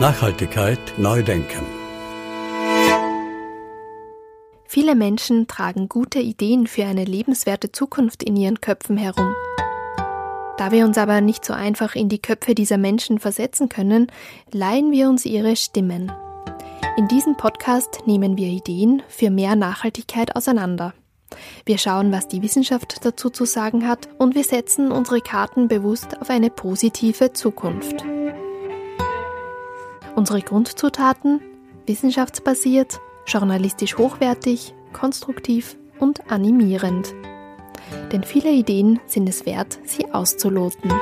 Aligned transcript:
Nachhaltigkeit 0.00 0.78
neu 0.96 1.22
denken. 1.22 1.66
Viele 4.64 4.94
Menschen 4.94 5.48
tragen 5.48 5.88
gute 5.88 6.20
Ideen 6.20 6.66
für 6.66 6.84
eine 6.84 7.04
lebenswerte 7.04 7.72
Zukunft 7.72 8.22
in 8.22 8.36
ihren 8.36 8.60
Köpfen 8.60 8.96
herum. 8.96 9.34
Da 10.56 10.70
wir 10.70 10.86
uns 10.86 10.98
aber 10.98 11.20
nicht 11.20 11.44
so 11.44 11.52
einfach 11.52 11.94
in 11.94 12.08
die 12.08 12.22
Köpfe 12.22 12.54
dieser 12.54 12.78
Menschen 12.78 13.18
versetzen 13.18 13.68
können, 13.68 14.06
leihen 14.52 14.92
wir 14.92 15.08
uns 15.08 15.24
ihre 15.24 15.56
Stimmen. 15.56 16.10
In 16.98 17.06
diesem 17.06 17.36
Podcast 17.36 18.00
nehmen 18.06 18.36
wir 18.36 18.48
Ideen 18.48 19.04
für 19.06 19.30
mehr 19.30 19.54
Nachhaltigkeit 19.54 20.34
auseinander. 20.34 20.94
Wir 21.64 21.78
schauen, 21.78 22.10
was 22.10 22.26
die 22.26 22.42
Wissenschaft 22.42 23.04
dazu 23.04 23.30
zu 23.30 23.44
sagen 23.44 23.86
hat 23.86 24.08
und 24.18 24.34
wir 24.34 24.42
setzen 24.42 24.90
unsere 24.90 25.20
Karten 25.20 25.68
bewusst 25.68 26.20
auf 26.20 26.28
eine 26.28 26.50
positive 26.50 27.32
Zukunft. 27.32 28.04
Unsere 30.16 30.40
Grundzutaten 30.40 31.40
wissenschaftsbasiert, 31.86 32.98
journalistisch 33.28 33.96
hochwertig, 33.96 34.74
konstruktiv 34.92 35.76
und 36.00 36.32
animierend. 36.32 37.14
Denn 38.10 38.24
viele 38.24 38.50
Ideen 38.50 38.98
sind 39.06 39.28
es 39.28 39.46
wert, 39.46 39.78
sie 39.84 40.12
auszuloten. 40.12 40.92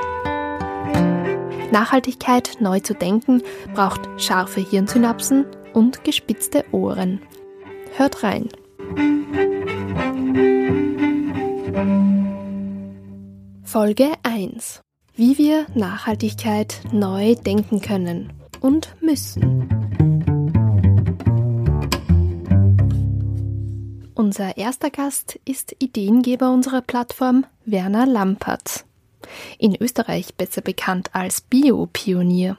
Nachhaltigkeit 1.71 2.57
neu 2.59 2.81
zu 2.81 2.93
denken 2.93 3.41
braucht 3.73 4.07
scharfe 4.21 4.61
Hirnsynapsen 4.61 5.47
und 5.77 6.03
gespitzte 6.03 6.65
Ohren. 6.71 7.21
Hört 7.95 8.23
rein. 8.23 8.49
Folge 13.61 14.11
1. 14.23 14.81
Wie 15.13 15.37
wir 15.37 15.67
Nachhaltigkeit 15.75 16.81
neu 16.91 17.35
denken 17.35 17.79
können 17.79 18.33
und 18.59 18.95
müssen. 19.01 19.69
Unser 24.15 24.57
erster 24.57 24.89
Gast 24.89 25.39
ist 25.45 25.75
Ideengeber 25.77 26.51
unserer 26.51 26.81
Plattform 26.81 27.45
Werner 27.65 28.07
Lampert. 28.07 28.83
In 29.59 29.75
Österreich 29.75 30.33
besser 30.33 30.61
bekannt 30.61 31.11
als 31.13 31.41
Biopionier. 31.41 32.57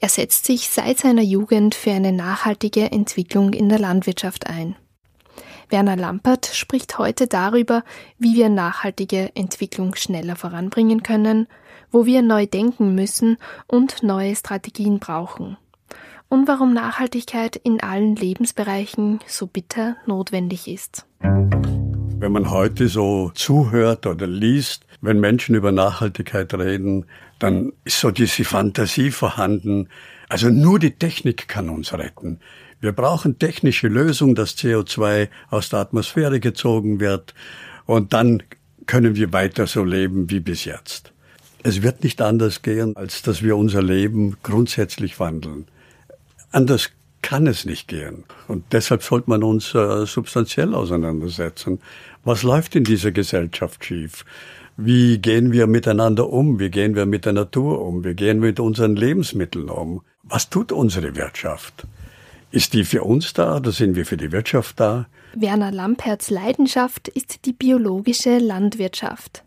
Er 0.00 0.08
setzt 0.08 0.46
sich 0.46 0.68
seit 0.68 0.98
seiner 0.98 1.22
Jugend 1.22 1.74
für 1.74 1.92
eine 1.92 2.12
nachhaltige 2.12 2.90
Entwicklung 2.92 3.52
in 3.52 3.68
der 3.68 3.78
Landwirtschaft 3.78 4.46
ein. 4.48 4.76
Werner 5.68 5.96
Lampert 5.96 6.46
spricht 6.46 6.98
heute 6.98 7.26
darüber, 7.26 7.82
wie 8.18 8.34
wir 8.34 8.48
nachhaltige 8.48 9.34
Entwicklung 9.34 9.96
schneller 9.96 10.36
voranbringen 10.36 11.02
können 11.02 11.48
wo 11.90 12.06
wir 12.06 12.22
neu 12.22 12.46
denken 12.46 12.94
müssen 12.94 13.38
und 13.66 14.02
neue 14.02 14.34
Strategien 14.36 14.98
brauchen. 14.98 15.56
Und 16.28 16.48
warum 16.48 16.72
Nachhaltigkeit 16.74 17.56
in 17.56 17.80
allen 17.80 18.16
Lebensbereichen 18.16 19.20
so 19.26 19.46
bitter 19.46 19.96
notwendig 20.06 20.66
ist. 20.66 21.06
Wenn 22.18 22.32
man 22.32 22.50
heute 22.50 22.88
so 22.88 23.30
zuhört 23.34 24.06
oder 24.06 24.26
liest, 24.26 24.86
wenn 25.02 25.20
Menschen 25.20 25.54
über 25.54 25.70
Nachhaltigkeit 25.70 26.54
reden, 26.54 27.04
dann 27.38 27.74
ist 27.84 28.00
so 28.00 28.10
diese 28.10 28.44
Fantasie 28.44 29.10
vorhanden. 29.10 29.90
Also 30.30 30.48
nur 30.48 30.78
die 30.78 30.92
Technik 30.92 31.46
kann 31.46 31.68
uns 31.68 31.92
retten. 31.92 32.40
Wir 32.80 32.92
brauchen 32.92 33.38
technische 33.38 33.88
Lösungen, 33.88 34.34
dass 34.34 34.56
CO2 34.56 35.28
aus 35.50 35.68
der 35.68 35.80
Atmosphäre 35.80 36.40
gezogen 36.40 37.00
wird 37.00 37.34
und 37.84 38.14
dann 38.14 38.42
können 38.86 39.14
wir 39.14 39.34
weiter 39.34 39.66
so 39.66 39.84
leben 39.84 40.30
wie 40.30 40.40
bis 40.40 40.64
jetzt. 40.64 41.12
Es 41.62 41.82
wird 41.82 42.02
nicht 42.02 42.22
anders 42.22 42.62
gehen, 42.62 42.96
als 42.96 43.20
dass 43.20 43.42
wir 43.42 43.56
unser 43.58 43.82
Leben 43.82 44.36
grundsätzlich 44.42 45.20
wandeln. 45.20 45.66
Anders 46.50 46.92
kann 47.22 47.46
es 47.46 47.64
nicht 47.64 47.88
gehen. 47.88 48.24
Und 48.48 48.64
deshalb 48.72 49.02
sollte 49.02 49.30
man 49.30 49.42
uns 49.42 49.74
äh, 49.74 50.06
substanziell 50.06 50.74
auseinandersetzen. 50.74 51.80
Was 52.24 52.42
läuft 52.42 52.76
in 52.76 52.84
dieser 52.84 53.12
Gesellschaft 53.12 53.84
schief? 53.84 54.24
Wie 54.76 55.18
gehen 55.18 55.52
wir 55.52 55.66
miteinander 55.66 56.28
um? 56.28 56.60
Wie 56.60 56.70
gehen 56.70 56.94
wir 56.94 57.06
mit 57.06 57.24
der 57.24 57.32
Natur 57.32 57.80
um? 57.80 58.04
Wie 58.04 58.14
gehen 58.14 58.42
wir 58.42 58.48
mit 58.48 58.60
unseren 58.60 58.94
Lebensmitteln 58.94 59.70
um? 59.70 60.02
Was 60.22 60.50
tut 60.50 60.70
unsere 60.70 61.16
Wirtschaft? 61.16 61.86
Ist 62.50 62.74
die 62.74 62.84
für 62.84 63.02
uns 63.02 63.32
da 63.32 63.56
oder 63.56 63.72
sind 63.72 63.96
wir 63.96 64.06
für 64.06 64.16
die 64.16 64.32
Wirtschaft 64.32 64.78
da? 64.78 65.06
Werner 65.34 65.72
Lamperts 65.72 66.30
Leidenschaft 66.30 67.08
ist 67.08 67.44
die 67.46 67.52
biologische 67.52 68.38
Landwirtschaft. 68.38 69.44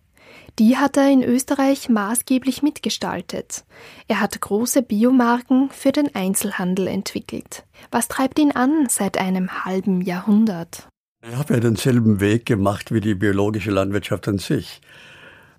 Die 0.59 0.75
hat 0.75 0.97
er 0.97 1.09
in 1.09 1.23
Österreich 1.23 1.87
maßgeblich 1.87 2.61
mitgestaltet. 2.61 3.63
Er 4.09 4.19
hat 4.19 4.41
große 4.41 4.81
Biomarken 4.81 5.69
für 5.69 5.93
den 5.93 6.13
Einzelhandel 6.13 6.87
entwickelt. 6.87 7.63
Was 7.91 8.09
treibt 8.09 8.37
ihn 8.39 8.51
an 8.51 8.87
seit 8.89 9.17
einem 9.17 9.63
halben 9.63 10.01
Jahrhundert? 10.01 10.89
Ich 11.25 11.33
habe 11.33 11.53
ja 11.53 11.59
denselben 11.61 12.19
Weg 12.19 12.45
gemacht 12.45 12.93
wie 12.93 12.99
die 12.99 13.15
biologische 13.15 13.71
Landwirtschaft 13.71 14.27
an 14.27 14.37
sich. 14.37 14.81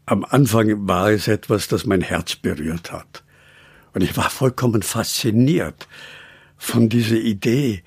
Am 0.04 0.22
Anfang 0.22 0.86
war 0.86 1.10
es 1.10 1.28
etwas, 1.28 1.66
das 1.68 1.86
mein 1.86 2.02
Herz 2.02 2.36
berührt 2.36 2.92
hat. 2.92 3.24
Und 3.94 4.02
ich 4.02 4.18
war 4.18 4.28
vollkommen 4.28 4.82
fasziniert 4.82 5.88
von 6.58 6.90
dieser 6.90 7.16
Idee, 7.16 7.82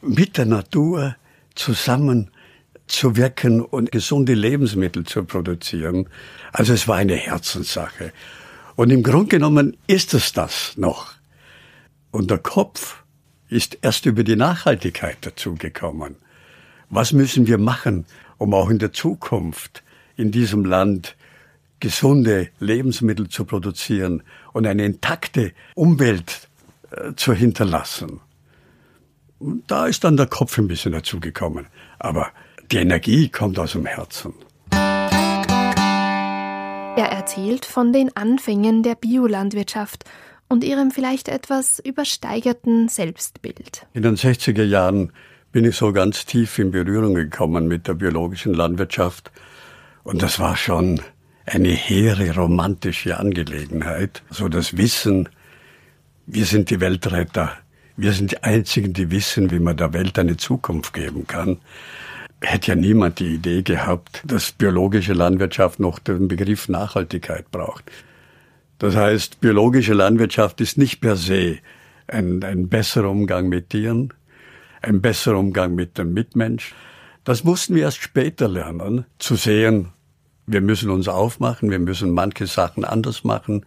mit 0.00 0.38
der 0.38 0.46
Natur 0.46 1.16
zusammen 1.54 2.30
zu 2.90 3.16
wirken 3.16 3.60
und 3.60 3.92
gesunde 3.92 4.34
Lebensmittel 4.34 5.04
zu 5.04 5.24
produzieren. 5.24 6.08
Also 6.52 6.72
es 6.72 6.88
war 6.88 6.96
eine 6.96 7.14
Herzenssache. 7.14 8.12
Und 8.76 8.90
im 8.90 9.02
Grunde 9.02 9.28
genommen 9.28 9.76
ist 9.86 10.14
es 10.14 10.32
das 10.32 10.76
noch. 10.76 11.12
Und 12.10 12.30
der 12.30 12.38
Kopf 12.38 13.04
ist 13.48 13.78
erst 13.82 14.06
über 14.06 14.24
die 14.24 14.36
Nachhaltigkeit 14.36 15.18
dazugekommen. 15.20 16.16
Was 16.88 17.12
müssen 17.12 17.46
wir 17.46 17.58
machen, 17.58 18.06
um 18.38 18.54
auch 18.54 18.70
in 18.70 18.78
der 18.78 18.92
Zukunft 18.92 19.82
in 20.16 20.32
diesem 20.32 20.64
Land 20.64 21.16
gesunde 21.78 22.48
Lebensmittel 22.58 23.28
zu 23.28 23.44
produzieren 23.44 24.22
und 24.52 24.66
eine 24.66 24.84
intakte 24.84 25.52
Umwelt 25.74 26.48
äh, 26.90 27.14
zu 27.14 27.32
hinterlassen? 27.32 28.20
Da 29.66 29.86
ist 29.86 30.04
dann 30.04 30.16
der 30.16 30.26
Kopf 30.26 30.58
ein 30.58 30.68
bisschen 30.68 30.92
dazugekommen. 30.92 31.66
Aber 31.98 32.32
die 32.72 32.76
Energie 32.76 33.28
kommt 33.28 33.58
aus 33.58 33.72
dem 33.72 33.86
Herzen. 33.86 34.32
Er 36.96 37.08
erzählt 37.10 37.64
von 37.64 37.92
den 37.92 38.14
Anfängen 38.16 38.82
der 38.82 38.94
Biolandwirtschaft 38.94 40.04
und 40.48 40.62
ihrem 40.64 40.90
vielleicht 40.90 41.28
etwas 41.28 41.78
übersteigerten 41.80 42.88
Selbstbild. 42.88 43.86
In 43.94 44.02
den 44.02 44.16
60er 44.16 44.64
Jahren 44.64 45.12
bin 45.52 45.64
ich 45.64 45.76
so 45.76 45.92
ganz 45.92 46.26
tief 46.26 46.58
in 46.58 46.70
Berührung 46.70 47.14
gekommen 47.14 47.66
mit 47.66 47.88
der 47.88 47.94
biologischen 47.94 48.54
Landwirtschaft 48.54 49.32
und 50.04 50.22
das 50.22 50.38
war 50.38 50.56
schon 50.56 51.00
eine 51.46 51.70
hehre 51.70 52.34
romantische 52.34 53.18
Angelegenheit. 53.18 54.22
So 54.30 54.48
das 54.48 54.76
Wissen, 54.76 55.28
wir 56.26 56.44
sind 56.44 56.70
die 56.70 56.80
Weltretter, 56.80 57.52
wir 57.96 58.12
sind 58.12 58.30
die 58.30 58.42
Einzigen, 58.44 58.92
die 58.92 59.10
wissen, 59.10 59.50
wie 59.50 59.58
man 59.58 59.76
der 59.76 59.92
Welt 59.92 60.18
eine 60.18 60.36
Zukunft 60.36 60.94
geben 60.94 61.26
kann 61.26 61.58
hätte 62.42 62.68
ja 62.68 62.74
niemand 62.74 63.18
die 63.18 63.34
Idee 63.34 63.62
gehabt, 63.62 64.22
dass 64.24 64.52
biologische 64.52 65.12
Landwirtschaft 65.12 65.78
noch 65.80 65.98
den 65.98 66.28
Begriff 66.28 66.68
Nachhaltigkeit 66.68 67.50
braucht. 67.50 67.90
Das 68.78 68.96
heißt, 68.96 69.40
biologische 69.40 69.92
Landwirtschaft 69.92 70.60
ist 70.60 70.78
nicht 70.78 71.00
per 71.00 71.16
se 71.16 71.58
ein, 72.06 72.42
ein 72.42 72.68
besserer 72.68 73.10
Umgang 73.10 73.48
mit 73.48 73.70
Tieren, 73.70 74.14
ein 74.80 75.02
besserer 75.02 75.38
Umgang 75.38 75.74
mit 75.74 75.98
dem 75.98 76.14
Mitmensch. 76.14 76.74
Das 77.24 77.44
mussten 77.44 77.74
wir 77.74 77.82
erst 77.82 78.02
später 78.02 78.48
lernen, 78.48 79.04
zu 79.18 79.36
sehen, 79.36 79.90
wir 80.46 80.62
müssen 80.62 80.90
uns 80.90 81.06
aufmachen, 81.06 81.70
wir 81.70 81.78
müssen 81.78 82.10
manche 82.10 82.46
Sachen 82.46 82.84
anders 82.84 83.22
machen, 83.22 83.66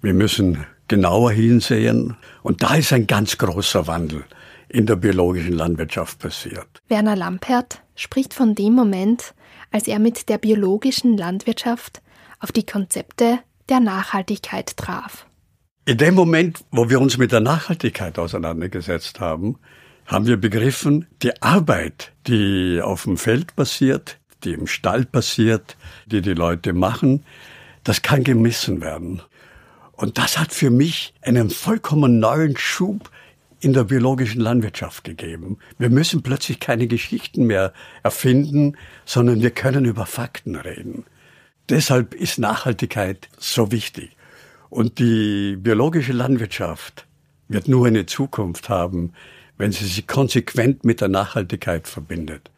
wir 0.00 0.14
müssen 0.14 0.64
genauer 0.86 1.32
hinsehen. 1.32 2.16
Und 2.42 2.62
da 2.62 2.76
ist 2.76 2.92
ein 2.92 3.06
ganz 3.06 3.36
großer 3.36 3.86
Wandel 3.88 4.24
in 4.74 4.86
der 4.86 4.96
biologischen 4.96 5.52
Landwirtschaft 5.52 6.18
passiert. 6.18 6.82
Werner 6.88 7.14
Lampert 7.14 7.80
spricht 7.94 8.34
von 8.34 8.56
dem 8.56 8.72
Moment, 8.72 9.34
als 9.70 9.86
er 9.86 10.00
mit 10.00 10.28
der 10.28 10.38
biologischen 10.38 11.16
Landwirtschaft 11.16 12.02
auf 12.40 12.50
die 12.50 12.66
Konzepte 12.66 13.38
der 13.68 13.78
Nachhaltigkeit 13.78 14.76
traf. 14.76 15.26
In 15.84 15.98
dem 15.98 16.14
Moment, 16.14 16.64
wo 16.72 16.90
wir 16.90 17.00
uns 17.00 17.18
mit 17.18 17.30
der 17.30 17.40
Nachhaltigkeit 17.40 18.18
auseinandergesetzt 18.18 19.20
haben, 19.20 19.58
haben 20.06 20.26
wir 20.26 20.38
begriffen, 20.38 21.06
die 21.22 21.40
Arbeit, 21.40 22.12
die 22.26 22.80
auf 22.82 23.04
dem 23.04 23.16
Feld 23.16 23.54
passiert, 23.54 24.18
die 24.42 24.54
im 24.54 24.66
Stall 24.66 25.04
passiert, 25.04 25.76
die 26.06 26.20
die 26.20 26.34
Leute 26.34 26.72
machen, 26.72 27.24
das 27.84 28.02
kann 28.02 28.24
gemessen 28.24 28.80
werden. 28.80 29.22
Und 29.92 30.18
das 30.18 30.36
hat 30.36 30.52
für 30.52 30.70
mich 30.70 31.14
einen 31.22 31.48
vollkommen 31.48 32.18
neuen 32.18 32.56
Schub 32.56 33.10
in 33.64 33.72
der 33.72 33.84
biologischen 33.84 34.42
Landwirtschaft 34.42 35.04
gegeben. 35.04 35.56
Wir 35.78 35.88
müssen 35.88 36.22
plötzlich 36.22 36.60
keine 36.60 36.86
Geschichten 36.86 37.46
mehr 37.46 37.72
erfinden, 38.02 38.76
sondern 39.06 39.40
wir 39.40 39.52
können 39.52 39.86
über 39.86 40.04
Fakten 40.04 40.54
reden. 40.54 41.06
Deshalb 41.70 42.12
ist 42.12 42.38
Nachhaltigkeit 42.38 43.30
so 43.38 43.72
wichtig. 43.72 44.14
Und 44.68 44.98
die 44.98 45.56
biologische 45.56 46.12
Landwirtschaft 46.12 47.06
wird 47.48 47.66
nur 47.66 47.86
eine 47.86 48.04
Zukunft 48.04 48.68
haben, 48.68 49.14
wenn 49.56 49.72
sie 49.72 49.86
sich 49.86 50.06
konsequent 50.06 50.84
mit 50.84 51.00
der 51.00 51.08
Nachhaltigkeit 51.08 51.88
verbindet. 51.88 52.50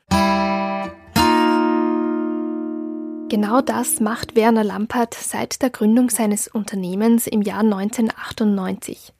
Genau 3.28 3.60
das 3.60 4.00
macht 4.00 4.34
Werner 4.34 4.64
Lampert 4.64 5.14
seit 5.14 5.62
der 5.62 5.70
Gründung 5.70 6.10
seines 6.10 6.48
Unternehmens 6.48 7.28
im 7.28 7.42
Jahr 7.42 7.60
1998. 7.60 9.12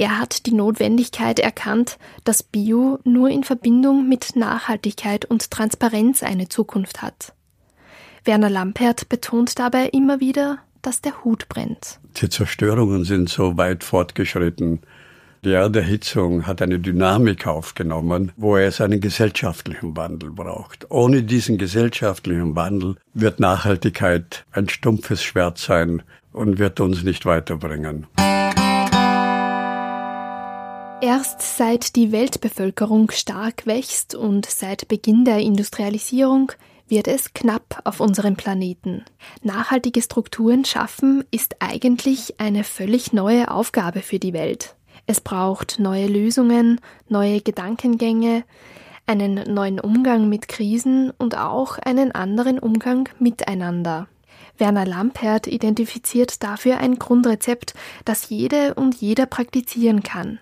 Er 0.00 0.20
hat 0.20 0.46
die 0.46 0.54
Notwendigkeit 0.54 1.40
erkannt, 1.40 1.98
dass 2.22 2.44
Bio 2.44 3.00
nur 3.02 3.30
in 3.30 3.42
Verbindung 3.42 4.08
mit 4.08 4.36
Nachhaltigkeit 4.36 5.24
und 5.24 5.50
Transparenz 5.50 6.22
eine 6.22 6.48
Zukunft 6.48 7.02
hat. 7.02 7.34
Werner 8.24 8.48
Lampert 8.48 9.08
betont 9.08 9.58
dabei 9.58 9.86
immer 9.86 10.20
wieder, 10.20 10.58
dass 10.82 11.00
der 11.00 11.24
Hut 11.24 11.48
brennt. 11.48 11.98
Die 12.20 12.28
Zerstörungen 12.28 13.04
sind 13.04 13.28
so 13.28 13.56
weit 13.56 13.82
fortgeschritten. 13.82 14.80
Die 15.44 15.52
Erderhitzung 15.52 16.46
hat 16.46 16.62
eine 16.62 16.78
Dynamik 16.78 17.48
aufgenommen, 17.48 18.30
wo 18.36 18.56
es 18.56 18.80
einen 18.80 19.00
gesellschaftlichen 19.00 19.96
Wandel 19.96 20.30
braucht. 20.30 20.90
Ohne 20.90 21.24
diesen 21.24 21.58
gesellschaftlichen 21.58 22.54
Wandel 22.54 22.96
wird 23.14 23.40
Nachhaltigkeit 23.40 24.44
ein 24.52 24.68
stumpfes 24.68 25.24
Schwert 25.24 25.58
sein 25.58 26.02
und 26.32 26.58
wird 26.58 26.78
uns 26.78 27.02
nicht 27.02 27.26
weiterbringen. 27.26 28.06
Erst 31.00 31.40
seit 31.56 31.94
die 31.94 32.10
Weltbevölkerung 32.10 33.12
stark 33.12 33.66
wächst 33.66 34.16
und 34.16 34.46
seit 34.46 34.88
Beginn 34.88 35.24
der 35.24 35.38
Industrialisierung 35.38 36.50
wird 36.88 37.06
es 37.06 37.32
knapp 37.34 37.82
auf 37.84 38.00
unserem 38.00 38.34
Planeten. 38.34 39.04
Nachhaltige 39.42 40.02
Strukturen 40.02 40.64
schaffen 40.64 41.22
ist 41.30 41.56
eigentlich 41.60 42.40
eine 42.40 42.64
völlig 42.64 43.12
neue 43.12 43.48
Aufgabe 43.48 44.00
für 44.00 44.18
die 44.18 44.32
Welt. 44.32 44.74
Es 45.06 45.20
braucht 45.20 45.78
neue 45.78 46.08
Lösungen, 46.08 46.80
neue 47.08 47.42
Gedankengänge, 47.42 48.42
einen 49.06 49.34
neuen 49.54 49.78
Umgang 49.78 50.28
mit 50.28 50.48
Krisen 50.48 51.12
und 51.16 51.38
auch 51.38 51.78
einen 51.78 52.10
anderen 52.10 52.58
Umgang 52.58 53.08
miteinander. 53.20 54.08
Werner 54.56 54.84
Lampert 54.84 55.46
identifiziert 55.46 56.42
dafür 56.42 56.78
ein 56.78 56.98
Grundrezept, 56.98 57.74
das 58.04 58.28
jede 58.30 58.74
und 58.74 58.96
jeder 58.96 59.26
praktizieren 59.26 60.02
kann. 60.02 60.40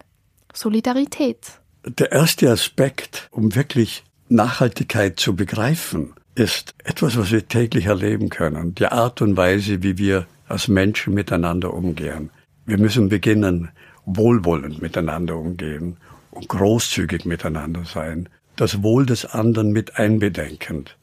Solidarität. 0.57 1.61
Der 1.85 2.13
erste 2.13 2.51
Aspekt, 2.51 3.29
um 3.31 3.55
wirklich 3.55 4.05
Nachhaltigkeit 4.29 5.21
zu 5.21 5.37
begreifen, 5.37 6.15
ist 6.35 6.75
etwas, 6.85 7.17
was 7.17 7.31
wir 7.31 7.47
täglich 7.47 7.87
erleben 7.87 8.29
können. 8.29 8.75
Die 8.75 8.87
Art 8.87 9.23
und 9.23 9.37
Weise, 9.37 9.83
wie 9.83 9.99
wir 9.99 10.27
als 10.49 10.69
Menschen 10.69 11.15
miteinander 11.15 11.73
umgehen. 11.73 12.31
Wir 12.65 12.79
müssen 12.79 13.09
beginnen, 13.09 13.71
wohlwollend 14.05 14.83
miteinander 14.83 15.37
umgehen 15.37 15.97
und 16.31 16.49
großzügig 16.49 17.25
miteinander 17.25 17.85
sein. 17.85 18.29
Das 18.57 18.83
Wohl 18.83 19.07
des 19.07 19.27
anderen 19.27 19.73
mit 19.73 19.97
einbedenkend. 19.97 20.97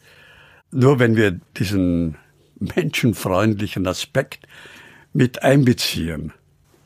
Nur 0.71 0.99
wenn 0.99 1.15
wir 1.15 1.39
diesen 1.57 2.15
menschenfreundlichen 2.59 3.85
Aspekt 3.87 4.47
mit 5.13 5.43
einbeziehen, 5.43 6.33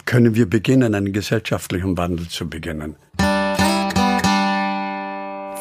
können 0.07 0.33
wir 0.33 0.49
beginnen, 0.49 0.95
einen 0.95 1.13
gesellschaftlichen 1.13 1.95
Wandel 1.97 2.27
zu 2.27 2.49
beginnen. 2.49 2.95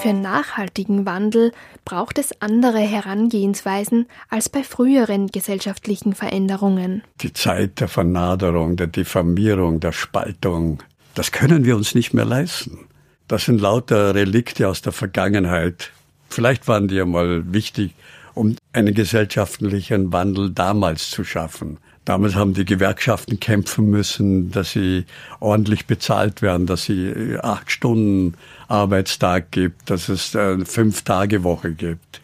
Für 0.01 0.13
nachhaltigen 0.13 1.05
Wandel 1.05 1.53
braucht 1.85 2.19
es 2.19 2.41
andere 2.41 2.79
Herangehensweisen 2.79 4.07
als 4.31 4.49
bei 4.49 4.63
früheren 4.63 5.27
gesellschaftlichen 5.27 6.15
Veränderungen. 6.15 7.03
Die 7.23 7.33
Zeit 7.33 7.81
der 7.81 7.89
Vernaderung, 7.89 8.77
der 8.77 8.87
Diffamierung, 8.87 9.81
der 9.81 9.93
Spaltung, 9.93 10.83
das 11.15 11.33
können 11.33 11.65
wir 11.65 11.77
uns 11.77 11.95
nicht 11.95 12.15
mehr 12.15 12.25
leisten. 12.25 12.87
Das 13.27 13.47
sind 13.47 13.61
lauter 13.61 14.15
Relikte 14.15 14.69
aus 14.69 14.81
der 14.81 14.93
Vergangenheit. 14.93 15.91
Vielleicht 16.29 16.69
waren 16.69 16.87
die 16.87 16.95
ja 16.97 17.05
mal 17.05 17.53
wichtig, 17.53 17.95
um 18.35 18.55
einen 18.73 18.95
gesellschaftlichen 18.95 20.13
Wandel 20.13 20.51
damals 20.51 21.11
zu 21.11 21.25
schaffen. 21.25 21.79
Damals 22.07 22.37
haben 22.37 22.55
die 22.55 22.65
Gewerkschaften 22.65 23.41
kämpfen 23.41 23.91
müssen, 23.91 24.53
dass 24.53 24.71
sie 24.71 25.07
ordentlich 25.41 25.87
bezahlt 25.87 26.41
werden, 26.41 26.65
dass 26.67 26.85
sie 26.85 27.09
äh, 27.09 27.39
acht 27.39 27.71
Stunden 27.71 28.35
Arbeitstag 28.69 29.51
gibt, 29.51 29.91
dass 29.91 30.09
es 30.09 30.35
eine 30.35 30.65
fünf 30.65 31.03
Tage 31.03 31.43
Woche 31.43 31.73
gibt 31.73 32.21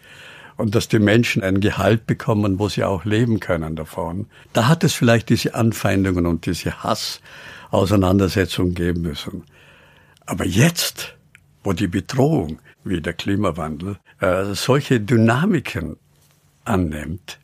und 0.57 0.77
dass 0.77 0.87
die 0.87 1.01
Menschen 1.01 1.43
ein 1.43 1.61
Gehalt 1.61 2.07
bekommen, 2.07 2.61
wo 2.61 2.69
sie 2.69 2.85
auch 2.85 3.05
leben 3.05 3.41
können 3.41 3.75
davon. 3.75 4.27
Da 4.53 4.69
hat 4.69 4.85
es 4.85 4.95
vielleicht 4.95 5.31
diese 5.31 5.57
Anfeindungen 5.57 6.27
und 6.27 6.47
diese 6.47 6.85
Hassauseinandersetzungen 6.85 8.75
geben 8.75 9.03
müssen. 9.03 9.43
Aber 10.27 10.47
jetzt, 10.47 11.17
wo 11.65 11.73
die 11.73 11.89
Bedrohung 11.89 12.61
wie 12.85 13.01
der 13.01 13.15
Klimawandel 13.15 13.97
äh, 14.21 14.55
solche 14.55 15.01
Dynamiken 15.01 15.97
annimmt, 16.65 17.41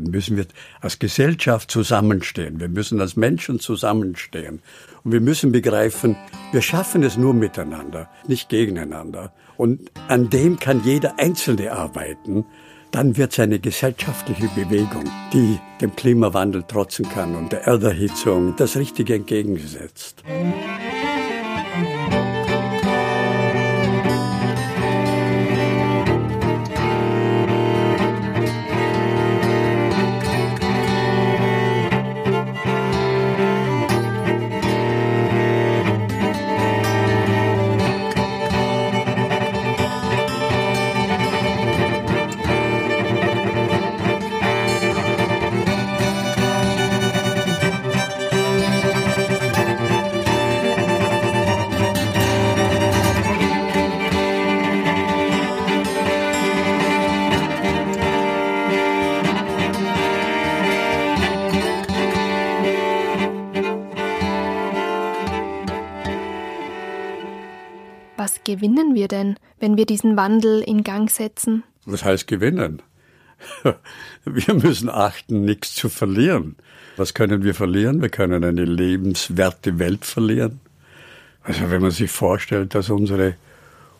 müssen 0.00 0.36
wir 0.36 0.46
als 0.80 0.98
Gesellschaft 0.98 1.70
zusammenstehen. 1.70 2.60
Wir 2.60 2.68
müssen 2.68 3.00
als 3.00 3.16
Menschen 3.16 3.60
zusammenstehen. 3.60 4.60
Und 5.04 5.12
wir 5.12 5.20
müssen 5.20 5.52
begreifen, 5.52 6.16
wir 6.52 6.62
schaffen 6.62 7.02
es 7.02 7.16
nur 7.16 7.34
miteinander, 7.34 8.08
nicht 8.26 8.48
gegeneinander. 8.48 9.32
Und 9.56 9.90
an 10.08 10.30
dem 10.30 10.58
kann 10.58 10.82
jeder 10.84 11.18
Einzelne 11.18 11.72
arbeiten. 11.72 12.44
Dann 12.90 13.16
wird 13.16 13.32
es 13.32 13.40
eine 13.40 13.58
gesellschaftliche 13.58 14.48
Bewegung, 14.54 15.04
die 15.32 15.58
dem 15.80 15.94
Klimawandel 15.94 16.62
trotzen 16.62 17.08
kann 17.08 17.34
und 17.34 17.52
der 17.52 17.64
Erderhitzung 17.64 18.56
das 18.56 18.76
Richtige 18.76 19.14
entgegengesetzt. 19.14 20.22
Gewinnen 68.48 68.94
wir 68.94 69.08
denn, 69.08 69.36
wenn 69.60 69.76
wir 69.76 69.84
diesen 69.84 70.16
Wandel 70.16 70.62
in 70.62 70.82
Gang 70.82 71.10
setzen? 71.10 71.64
Was 71.84 72.02
heißt 72.02 72.26
gewinnen? 72.26 72.80
Wir 74.24 74.54
müssen 74.54 74.88
achten, 74.88 75.44
nichts 75.44 75.74
zu 75.74 75.88
verlieren. 75.88 76.56
Was 76.96 77.14
können 77.14 77.44
wir 77.44 77.54
verlieren? 77.54 78.02
Wir 78.02 78.08
können 78.08 78.42
eine 78.42 78.64
lebenswerte 78.64 79.78
Welt 79.78 80.04
verlieren. 80.04 80.60
Also 81.42 81.70
wenn 81.70 81.82
man 81.82 81.92
sich 81.92 82.10
vorstellt, 82.10 82.74
dass 82.74 82.90
unsere 82.90 83.34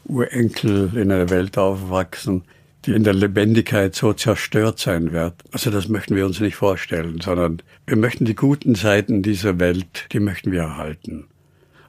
Urenkel 0.06 0.90
in 0.96 1.12
einer 1.12 1.30
Welt 1.30 1.56
aufwachsen, 1.56 2.42
die 2.84 2.94
in 2.94 3.04
der 3.04 3.14
Lebendigkeit 3.14 3.94
so 3.94 4.12
zerstört 4.14 4.78
sein 4.78 5.12
wird. 5.12 5.34
Also 5.52 5.70
das 5.70 5.88
möchten 5.88 6.16
wir 6.16 6.24
uns 6.26 6.40
nicht 6.40 6.56
vorstellen, 6.56 7.20
sondern 7.20 7.62
wir 7.86 7.96
möchten 7.96 8.24
die 8.24 8.34
guten 8.34 8.74
Seiten 8.74 9.22
dieser 9.22 9.60
Welt, 9.60 10.06
die 10.12 10.20
möchten 10.20 10.50
wir 10.50 10.62
erhalten. 10.62 11.26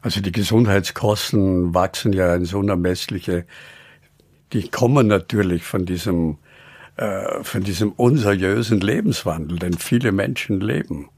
Also 0.02 0.22
die 0.22 0.32
Gesundheitskosten 0.32 1.74
wachsen 1.74 2.14
ja 2.14 2.36
ins 2.36 2.54
Unermessliche. 2.54 3.46
Die 4.54 4.70
kommen 4.70 5.08
natürlich 5.08 5.64
von 5.64 5.86
diesem, 5.86 6.38
äh, 6.96 7.44
von 7.44 7.64
diesem 7.64 7.92
unseriösen 7.92 8.80
Lebenswandel, 8.80 9.60
den 9.60 9.74
viele 9.74 10.12
Menschen 10.12 10.62
leben. 10.62 11.10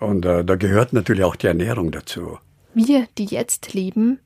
Und 0.00 0.24
äh, 0.24 0.44
da 0.44 0.56
gehört 0.56 0.92
natürlich 0.92 1.24
auch 1.24 1.36
die 1.36 1.46
Ernährung 1.46 1.92
dazu. 1.92 2.38
Wir, 2.72 3.06
die 3.18 3.26
jetzt 3.26 3.72
leben, 3.74 4.18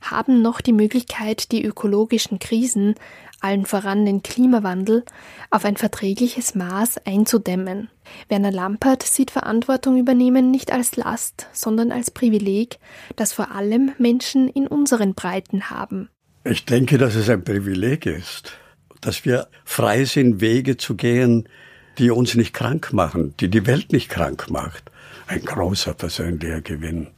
haben 0.00 0.42
noch 0.42 0.60
die 0.60 0.72
Möglichkeit, 0.72 1.50
die 1.50 1.64
ökologischen 1.64 2.38
Krisen, 2.38 2.94
allen 3.40 3.66
voran 3.66 4.04
den 4.04 4.22
Klimawandel, 4.22 5.04
auf 5.50 5.64
ein 5.64 5.76
verträgliches 5.76 6.54
Maß 6.54 6.98
einzudämmen. 7.06 7.88
Werner 8.28 8.52
Lampert 8.52 9.02
sieht 9.02 9.30
Verantwortung 9.30 9.98
übernehmen 9.98 10.50
nicht 10.50 10.72
als 10.72 10.96
Last, 10.96 11.46
sondern 11.52 11.92
als 11.92 12.10
Privileg, 12.10 12.78
das 13.16 13.32
vor 13.32 13.52
allem 13.52 13.92
Menschen 13.98 14.48
in 14.48 14.66
unseren 14.66 15.14
Breiten 15.14 15.70
haben. 15.70 16.08
Ich 16.44 16.64
denke, 16.64 16.98
dass 16.98 17.14
es 17.14 17.28
ein 17.28 17.42
Privileg 17.42 18.06
ist, 18.06 18.52
dass 19.00 19.24
wir 19.24 19.48
frei 19.64 20.04
sind, 20.04 20.40
Wege 20.40 20.76
zu 20.76 20.94
gehen, 20.94 21.48
die 21.98 22.10
uns 22.10 22.34
nicht 22.34 22.52
krank 22.52 22.92
machen, 22.92 23.34
die 23.40 23.48
die 23.48 23.66
Welt 23.66 23.92
nicht 23.92 24.08
krank 24.08 24.50
macht. 24.50 24.90
Ein 25.26 25.42
großer 25.42 25.94
persönlicher 25.94 26.60
Gewinn. 26.60 27.08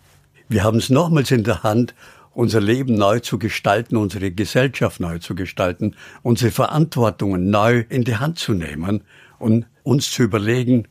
Wir 0.48 0.64
haben 0.64 0.78
es 0.78 0.88
nochmals 0.88 1.30
in 1.30 1.44
der 1.44 1.62
Hand, 1.62 1.94
unser 2.32 2.60
Leben 2.60 2.94
neu 2.94 3.20
zu 3.20 3.38
gestalten, 3.38 3.96
unsere 3.96 4.30
Gesellschaft 4.30 5.00
neu 5.00 5.18
zu 5.18 5.34
gestalten, 5.34 5.96
unsere 6.22 6.50
Verantwortungen 6.50 7.50
neu 7.50 7.84
in 7.88 8.04
die 8.04 8.16
Hand 8.16 8.38
zu 8.38 8.54
nehmen 8.54 9.02
und 9.38 9.66
uns 9.82 10.10
zu 10.10 10.22
überlegen, 10.22 10.88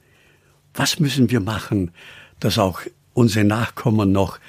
was 0.74 1.00
müssen 1.00 1.30
wir 1.30 1.40
machen, 1.40 1.92
dass 2.40 2.58
auch 2.58 2.82
unsere 3.14 3.46
Nachkommen 3.46 4.12
noch 4.12 4.40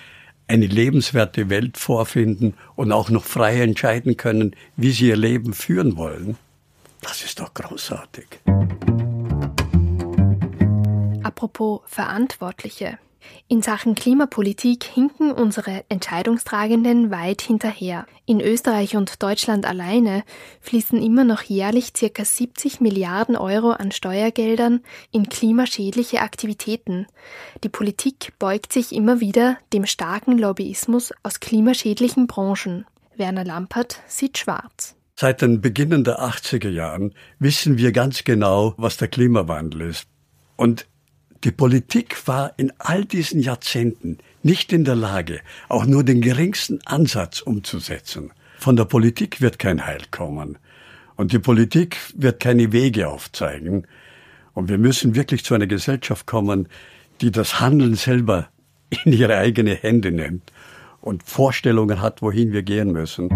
eine 0.46 0.66
lebenswerte 0.66 1.50
Welt 1.50 1.76
vorfinden 1.76 2.54
und 2.74 2.90
auch 2.90 3.10
noch 3.10 3.24
frei 3.24 3.60
entscheiden 3.60 4.16
können, 4.16 4.56
wie 4.76 4.90
sie 4.90 5.08
ihr 5.08 5.16
Leben 5.16 5.52
führen 5.52 5.96
wollen. 5.96 6.36
Das 7.02 7.22
ist 7.22 7.38
doch 7.38 7.52
großartig. 7.54 8.26
Apropos 11.22 11.80
Verantwortliche. 11.86 12.98
In 13.48 13.62
Sachen 13.62 13.94
Klimapolitik 13.94 14.84
hinken 14.84 15.32
unsere 15.32 15.84
Entscheidungstragenden 15.88 17.10
weit 17.10 17.42
hinterher. 17.42 18.06
In 18.26 18.40
Österreich 18.40 18.96
und 18.96 19.22
Deutschland 19.22 19.66
alleine 19.66 20.22
fließen 20.60 21.02
immer 21.02 21.24
noch 21.24 21.42
jährlich 21.42 21.92
circa 21.96 22.24
70 22.24 22.80
Milliarden 22.80 23.36
Euro 23.36 23.70
an 23.70 23.90
Steuergeldern 23.90 24.80
in 25.10 25.28
klimaschädliche 25.28 26.20
Aktivitäten. 26.20 27.06
Die 27.64 27.68
Politik 27.68 28.32
beugt 28.38 28.72
sich 28.72 28.92
immer 28.92 29.20
wieder 29.20 29.58
dem 29.72 29.86
starken 29.86 30.38
Lobbyismus 30.38 31.12
aus 31.22 31.40
klimaschädlichen 31.40 32.26
Branchen. 32.26 32.84
Werner 33.16 33.44
Lampert 33.44 34.00
sieht 34.06 34.38
schwarz. 34.38 34.94
Seit 35.16 35.42
den 35.42 35.60
Beginn 35.60 36.04
der 36.04 36.20
80er 36.20 36.68
Jahren 36.68 37.12
wissen 37.40 37.76
wir 37.76 37.90
ganz 37.90 38.22
genau, 38.22 38.74
was 38.76 38.98
der 38.98 39.08
Klimawandel 39.08 39.80
ist. 39.80 40.06
Und 40.56 40.86
die 41.44 41.52
Politik 41.52 42.26
war 42.26 42.52
in 42.56 42.72
all 42.78 43.04
diesen 43.04 43.40
Jahrzehnten 43.40 44.18
nicht 44.42 44.72
in 44.72 44.84
der 44.84 44.96
Lage, 44.96 45.40
auch 45.68 45.86
nur 45.86 46.04
den 46.04 46.20
geringsten 46.20 46.80
Ansatz 46.84 47.40
umzusetzen. 47.40 48.32
Von 48.58 48.76
der 48.76 48.86
Politik 48.86 49.40
wird 49.40 49.58
kein 49.58 49.86
Heil 49.86 50.02
kommen. 50.10 50.58
Und 51.16 51.32
die 51.32 51.38
Politik 51.38 51.96
wird 52.14 52.40
keine 52.40 52.72
Wege 52.72 53.08
aufzeigen. 53.08 53.86
Und 54.52 54.68
wir 54.68 54.78
müssen 54.78 55.14
wirklich 55.14 55.44
zu 55.44 55.54
einer 55.54 55.66
Gesellschaft 55.66 56.26
kommen, 56.26 56.68
die 57.20 57.30
das 57.30 57.60
Handeln 57.60 57.94
selber 57.94 58.48
in 59.04 59.12
ihre 59.12 59.36
eigene 59.36 59.74
Hände 59.74 60.10
nimmt 60.10 60.52
und 61.00 61.22
Vorstellungen 61.22 62.00
hat, 62.00 62.22
wohin 62.22 62.52
wir 62.52 62.62
gehen 62.62 62.92
müssen. 62.92 63.28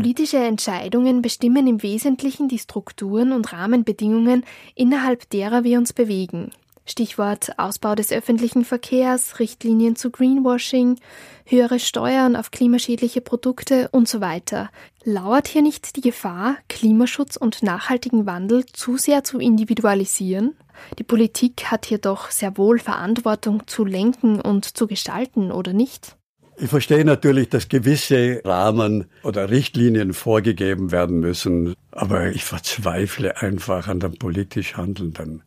Politische 0.00 0.38
Entscheidungen 0.38 1.20
bestimmen 1.20 1.66
im 1.66 1.82
Wesentlichen 1.82 2.48
die 2.48 2.58
Strukturen 2.58 3.32
und 3.32 3.52
Rahmenbedingungen, 3.52 4.46
innerhalb 4.74 5.28
derer 5.28 5.62
wir 5.62 5.76
uns 5.76 5.92
bewegen. 5.92 6.52
Stichwort 6.86 7.58
Ausbau 7.58 7.94
des 7.94 8.10
öffentlichen 8.10 8.64
Verkehrs, 8.64 9.38
Richtlinien 9.40 9.96
zu 9.96 10.10
Greenwashing, 10.10 10.96
höhere 11.44 11.78
Steuern 11.78 12.34
auf 12.34 12.50
klimaschädliche 12.50 13.20
Produkte 13.20 13.90
und 13.92 14.08
so 14.08 14.22
weiter. 14.22 14.70
Lauert 15.04 15.48
hier 15.48 15.60
nicht 15.60 15.94
die 15.96 16.00
Gefahr, 16.00 16.56
Klimaschutz 16.70 17.36
und 17.36 17.62
nachhaltigen 17.62 18.24
Wandel 18.24 18.64
zu 18.64 18.96
sehr 18.96 19.22
zu 19.22 19.38
individualisieren? 19.38 20.56
Die 20.98 21.04
Politik 21.04 21.64
hat 21.66 21.84
hier 21.84 21.98
doch 21.98 22.30
sehr 22.30 22.56
wohl 22.56 22.78
Verantwortung 22.78 23.66
zu 23.66 23.84
lenken 23.84 24.40
und 24.40 24.64
zu 24.64 24.86
gestalten, 24.86 25.52
oder 25.52 25.74
nicht? 25.74 26.16
Ich 26.62 26.68
verstehe 26.68 27.06
natürlich, 27.06 27.48
dass 27.48 27.70
gewisse 27.70 28.42
Rahmen 28.44 29.06
oder 29.22 29.48
Richtlinien 29.48 30.12
vorgegeben 30.12 30.92
werden 30.92 31.20
müssen, 31.20 31.74
aber 31.90 32.32
ich 32.32 32.44
verzweifle 32.44 33.40
einfach 33.40 33.88
an 33.88 33.98
dem 33.98 34.12
politisch 34.18 34.76
Handelnden. 34.76 35.42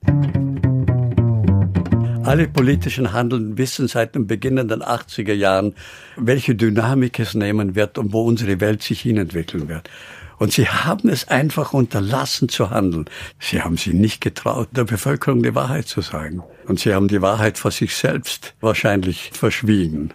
Alle 2.24 2.48
politischen 2.48 3.13
Handelnden 3.13 3.60
wissen 3.60 3.88
seit 3.88 4.15
dem 4.15 4.25
Beginn 4.25 4.55
der 4.55 4.79
80er 4.79 5.34
Jahren, 5.34 5.75
welche 6.15 6.55
Dynamik 6.55 7.20
es 7.20 7.36
nehmen 7.36 7.75
wird 7.75 8.00
und 8.00 8.12
wo 8.12 8.24
unsere 8.24 8.60
Welt 8.60 8.82
sich 8.82 9.01
hinentwickeln 9.01 9.70
wird. 9.70 9.91
Und 10.39 10.51
sie 10.51 10.67
haben 10.67 11.10
es 11.10 11.27
einfach 11.27 11.74
unterlassen 11.74 12.50
zu 12.50 12.72
handeln. 12.72 13.05
Sie 13.39 13.62
haben 13.62 13.77
sich 13.77 13.93
nicht 13.93 14.20
getraut, 14.20 14.70
der 14.72 14.86
Bevölkerung 14.86 15.43
die 15.43 15.53
Wahrheit 15.53 15.88
zu 15.88 16.01
sagen. 16.01 16.41
Und 16.65 16.79
sie 16.79 16.93
haben 16.93 17.08
die 17.08 17.22
Wahrheit 17.22 17.60
vor 17.60 17.70
sich 17.70 17.96
selbst 17.96 18.55
wahrscheinlich 18.62 19.29
verschwiegen. 19.34 20.12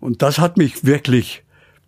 Und 0.00 0.22
das 0.22 0.38
hat 0.38 0.56
mich 0.56 0.84
wirklich 0.84 1.42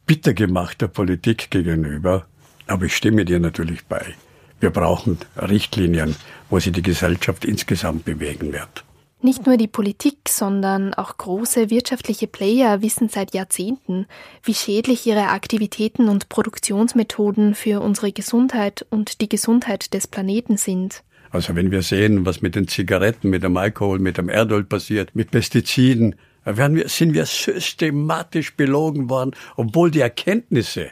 bitter 0.06 0.34
gemacht 0.34 0.80
der 0.80 0.88
Politik 0.88 1.50
gegenüber. 1.50 2.26
Aber 2.66 2.86
ich 2.86 2.96
stimme 2.96 3.24
dir 3.24 3.40
natürlich 3.40 3.84
bei. 3.86 4.14
Wir 4.60 4.70
brauchen 4.70 5.18
Richtlinien, 5.36 6.14
wo 6.48 6.60
sich 6.60 6.72
die 6.72 6.82
Gesellschaft 6.82 7.44
insgesamt 7.44 8.04
bewegen 8.04 8.52
wird. 8.52 8.84
Nicht 9.24 9.46
nur 9.46 9.56
die 9.56 9.68
Politik, 9.68 10.28
sondern 10.28 10.94
auch 10.94 11.16
große 11.16 11.70
wirtschaftliche 11.70 12.26
Player 12.26 12.82
wissen 12.82 13.08
seit 13.08 13.34
Jahrzehnten, 13.34 14.06
wie 14.42 14.54
schädlich 14.54 15.06
ihre 15.06 15.28
Aktivitäten 15.28 16.08
und 16.08 16.28
Produktionsmethoden 16.28 17.54
für 17.54 17.80
unsere 17.80 18.10
Gesundheit 18.10 18.84
und 18.90 19.20
die 19.20 19.28
Gesundheit 19.28 19.94
des 19.94 20.08
Planeten 20.08 20.56
sind. 20.56 21.04
Also 21.30 21.54
wenn 21.54 21.70
wir 21.70 21.82
sehen, 21.82 22.26
was 22.26 22.42
mit 22.42 22.56
den 22.56 22.66
Zigaretten, 22.66 23.30
mit 23.30 23.44
dem 23.44 23.56
Alkohol, 23.56 24.00
mit 24.00 24.18
dem 24.18 24.28
Erdöl 24.28 24.64
passiert, 24.64 25.14
mit 25.14 25.30
Pestiziden, 25.30 26.16
wir, 26.44 26.88
sind 26.88 27.14
wir 27.14 27.26
systematisch 27.26 28.56
belogen 28.56 29.08
worden, 29.08 29.32
obwohl 29.56 29.90
die 29.90 30.00
Erkenntnisse, 30.00 30.90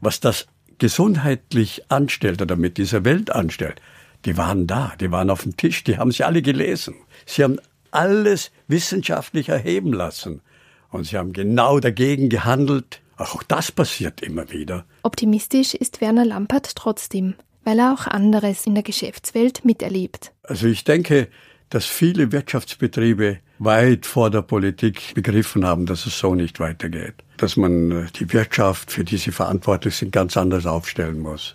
was 0.00 0.20
das 0.20 0.46
gesundheitlich 0.78 1.90
anstellt 1.90 2.42
oder 2.42 2.56
mit 2.56 2.76
dieser 2.76 3.04
Welt 3.04 3.30
anstellt, 3.30 3.80
die 4.24 4.36
waren 4.36 4.66
da, 4.66 4.92
die 5.00 5.10
waren 5.10 5.30
auf 5.30 5.44
dem 5.44 5.56
Tisch, 5.56 5.84
die 5.84 5.98
haben 5.98 6.10
sie 6.10 6.24
alle 6.24 6.42
gelesen. 6.42 6.94
Sie 7.24 7.44
haben 7.44 7.58
alles 7.90 8.50
wissenschaftlich 8.68 9.48
erheben 9.48 9.92
lassen. 9.92 10.42
Und 10.90 11.04
sie 11.04 11.16
haben 11.16 11.32
genau 11.32 11.80
dagegen 11.80 12.28
gehandelt. 12.28 13.00
Auch 13.16 13.42
das 13.42 13.72
passiert 13.72 14.20
immer 14.20 14.50
wieder. 14.50 14.84
Optimistisch 15.02 15.74
ist 15.74 16.00
Werner 16.00 16.24
Lampert 16.24 16.74
trotzdem, 16.76 17.34
weil 17.64 17.78
er 17.78 17.92
auch 17.94 18.06
anderes 18.06 18.66
in 18.66 18.74
der 18.74 18.82
Geschäftswelt 18.82 19.64
miterlebt. 19.64 20.32
Also 20.42 20.66
ich 20.66 20.84
denke, 20.84 21.28
dass 21.70 21.84
viele 21.86 22.32
Wirtschaftsbetriebe 22.32 23.38
weit 23.58 24.06
vor 24.06 24.30
der 24.30 24.42
Politik 24.42 25.14
begriffen 25.14 25.64
haben, 25.66 25.86
dass 25.86 26.06
es 26.06 26.18
so 26.18 26.34
nicht 26.34 26.60
weitergeht. 26.60 27.14
Dass 27.38 27.56
man 27.56 27.90
äh, 27.90 28.06
die 28.14 28.32
Wirtschaft, 28.32 28.92
für 28.92 29.04
die 29.04 29.16
sie 29.16 29.32
verantwortlich 29.32 29.96
sind, 29.96 30.12
ganz 30.12 30.36
anders 30.36 30.66
aufstellen 30.66 31.20
muss. 31.20 31.54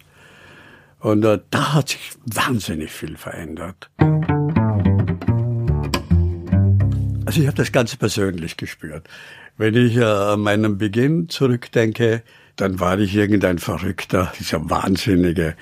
Und 0.99 1.23
äh, 1.23 1.39
da 1.49 1.73
hat 1.73 1.89
sich 1.89 2.11
wahnsinnig 2.25 2.91
viel 2.91 3.17
verändert. 3.17 3.89
Also 7.25 7.39
ich 7.39 7.47
habe 7.47 7.57
das 7.57 7.71
ganz 7.71 7.95
persönlich 7.95 8.57
gespürt. 8.57 9.07
Wenn 9.57 9.75
ich 9.75 9.95
äh, 9.95 10.03
an 10.03 10.41
meinen 10.41 10.77
Beginn 10.77 11.29
zurückdenke, 11.29 12.23
dann 12.55 12.79
war 12.79 12.99
ich 12.99 13.15
irgendein 13.15 13.59
Verrückter, 13.59 14.33
dieser 14.39 14.69
Wahnsinnige. 14.69 15.55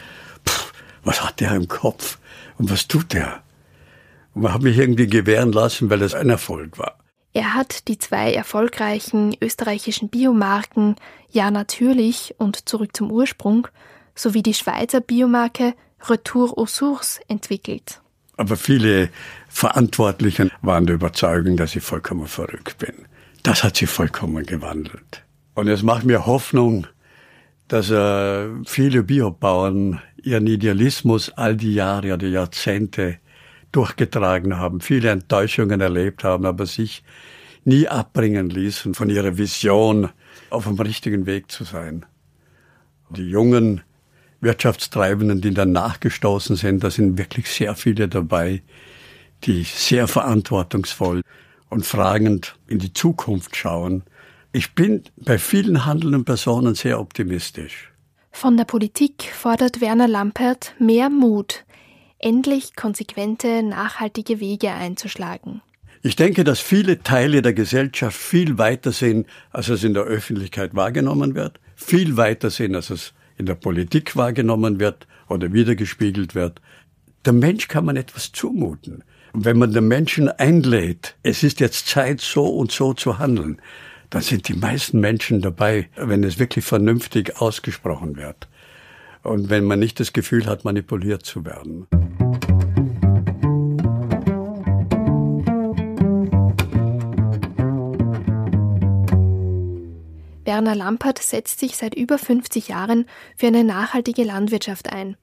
Pff, 0.47 0.73
was 1.03 1.23
hat 1.23 1.39
der 1.39 1.53
im 1.53 1.67
Kopf? 1.67 2.17
Und 2.57 2.71
was 2.71 2.87
tut 2.87 3.13
der? 3.13 3.43
Und 4.33 4.43
man 4.43 4.53
hat 4.53 4.61
mich 4.61 4.77
irgendwie 4.77 5.07
gewähren 5.07 5.51
lassen, 5.51 5.89
weil 5.89 6.01
es 6.01 6.13
ein 6.13 6.29
Erfolg 6.29 6.77
war. 6.77 6.97
Er 7.33 7.53
hat 7.53 7.87
die 7.87 7.99
zwei 7.99 8.33
erfolgreichen 8.33 9.35
österreichischen 9.41 10.09
Biomarken 10.09 10.95
Ja 11.29 11.51
natürlich 11.51 12.35
und 12.37 12.67
Zurück 12.67 12.95
zum 12.95 13.11
Ursprung 13.11 13.67
sowie 14.15 14.41
die 14.41 14.53
Schweizer 14.53 14.99
Biomarke 14.99 15.73
Retour 16.07 16.57
aux 16.57 16.67
Sources 16.67 17.19
entwickelt. 17.27 18.01
Aber 18.37 18.55
viele 18.55 19.09
Verantwortlichen 19.49 20.49
waren 20.61 20.85
der 20.85 20.95
Überzeugung, 20.95 21.57
dass 21.57 21.75
ich 21.75 21.83
vollkommen 21.83 22.27
verrückt 22.27 22.77
bin. 22.77 23.05
Das 23.43 23.63
hat 23.63 23.77
sich 23.77 23.89
vollkommen 23.89 24.45
gewandelt. 24.45 25.23
Und 25.55 25.67
es 25.67 25.83
macht 25.83 26.05
mir 26.05 26.25
Hoffnung, 26.25 26.87
dass 27.67 27.91
äh, 27.91 28.47
viele 28.65 29.03
Biobauern 29.03 30.01
ihren 30.23 30.47
Idealismus 30.47 31.31
all 31.31 31.55
die 31.55 31.73
Jahre 31.73 32.13
oder 32.13 32.27
Jahrzehnte 32.27 33.19
durchgetragen 33.71 34.57
haben, 34.57 34.81
viele 34.81 35.09
Enttäuschungen 35.09 35.81
erlebt 35.81 36.23
haben, 36.23 36.45
aber 36.45 36.65
sich 36.65 37.03
nie 37.65 37.87
abbringen 37.87 38.49
ließen 38.49 38.93
von 38.93 39.09
ihrer 39.09 39.37
Vision, 39.37 40.09
auf 40.49 40.63
dem 40.65 40.79
richtigen 40.79 41.25
Weg 41.25 41.51
zu 41.51 41.63
sein. 41.63 42.05
Die 43.09 43.29
jungen 43.29 43.81
Wirtschaftstreibenden, 44.41 45.41
die 45.41 45.53
dann 45.53 45.71
nachgestoßen 45.71 46.55
sind, 46.55 46.83
da 46.83 46.89
sind 46.89 47.17
wirklich 47.17 47.49
sehr 47.49 47.75
viele 47.75 48.07
dabei, 48.07 48.61
die 49.43 49.63
sehr 49.63 50.07
verantwortungsvoll 50.07 51.21
und 51.69 51.85
fragend 51.85 52.55
in 52.67 52.79
die 52.79 52.93
Zukunft 52.93 53.55
schauen. 53.55 54.03
Ich 54.51 54.73
bin 54.73 55.03
bei 55.17 55.37
vielen 55.37 55.85
handelnden 55.85 56.25
Personen 56.25 56.75
sehr 56.75 56.99
optimistisch. 56.99 57.91
Von 58.31 58.57
der 58.57 58.65
Politik 58.65 59.31
fordert 59.33 59.81
Werner 59.81 60.07
Lampert 60.07 60.73
mehr 60.79 61.09
Mut, 61.09 61.65
endlich 62.19 62.75
konsequente, 62.75 63.63
nachhaltige 63.63 64.39
Wege 64.39 64.71
einzuschlagen. 64.71 65.61
Ich 66.01 66.15
denke, 66.15 66.43
dass 66.45 66.59
viele 66.59 67.03
Teile 67.03 67.41
der 67.41 67.53
Gesellschaft 67.53 68.17
viel 68.17 68.57
weiter 68.57 68.91
sind, 68.91 69.27
als 69.51 69.67
es 69.67 69.83
in 69.83 69.93
der 69.93 70.03
Öffentlichkeit 70.03 70.73
wahrgenommen 70.73 71.35
wird, 71.35 71.59
viel 71.75 72.15
weiter 72.15 72.49
sind, 72.49 72.75
als 72.75 72.89
es 72.89 73.13
in 73.37 73.45
der 73.45 73.55
Politik 73.55 74.15
wahrgenommen 74.15 74.79
wird 74.79 75.07
oder 75.27 75.51
wiedergespiegelt 75.51 76.35
wird. 76.35 76.61
Der 77.25 77.33
Mensch 77.33 77.67
kann 77.67 77.85
man 77.85 77.97
etwas 77.97 78.31
zumuten. 78.31 79.03
Wenn 79.33 79.57
man 79.57 79.73
den 79.73 79.87
Menschen 79.87 80.29
einlädt, 80.29 81.15
es 81.21 81.43
ist 81.43 81.59
jetzt 81.59 81.87
Zeit, 81.87 82.21
so 82.21 82.45
und 82.45 82.71
so 82.71 82.93
zu 82.93 83.19
handeln, 83.19 83.61
dann 84.09 84.21
sind 84.21 84.47
die 84.47 84.53
meisten 84.53 84.99
Menschen 84.99 85.41
dabei, 85.41 85.89
wenn 85.95 86.23
es 86.23 86.39
wirklich 86.39 86.65
vernünftig 86.65 87.39
ausgesprochen 87.41 88.15
wird. 88.15 88.47
Und 89.23 89.49
wenn 89.49 89.65
man 89.65 89.79
nicht 89.79 89.99
das 89.99 90.13
Gefühl 90.13 90.45
hat, 90.45 90.65
manipuliert 90.65 91.25
zu 91.25 91.45
werden. 91.45 91.87
Werner 100.49 100.73
Lampert 100.73 101.19
setzt 101.19 101.59
sich 101.59 101.77
seit 101.77 101.93
über 101.93 102.17
50 102.17 102.69
Jahren 102.69 103.05
für 103.37 103.47
eine 103.47 103.63
nachhaltige 103.63 104.23
Landwirtschaft 104.23 104.91
ein. 104.91 105.15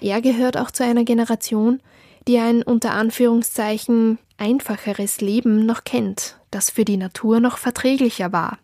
Er 0.00 0.20
gehört 0.20 0.56
auch 0.56 0.70
zu 0.72 0.84
einer 0.84 1.04
Generation, 1.04 1.80
die 2.26 2.38
ein 2.38 2.62
unter 2.62 2.92
Anführungszeichen 2.92 4.18
einfacheres 4.38 5.20
Leben 5.20 5.66
noch 5.66 5.84
kennt, 5.84 6.38
das 6.50 6.68
für 6.68 6.84
die 6.84 6.96
Natur 6.96 7.38
noch 7.38 7.58
verträglicher 7.58 8.32
war. 8.32 8.58